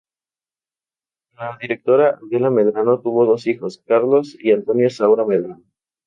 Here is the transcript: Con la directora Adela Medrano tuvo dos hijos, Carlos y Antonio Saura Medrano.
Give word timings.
Con 1.35 1.45
la 1.45 1.59
directora 1.61 2.17
Adela 2.19 2.49
Medrano 2.49 3.01
tuvo 3.01 3.27
dos 3.27 3.45
hijos, 3.45 3.83
Carlos 3.85 4.35
y 4.39 4.51
Antonio 4.51 4.89
Saura 4.89 5.25
Medrano. 5.27 5.61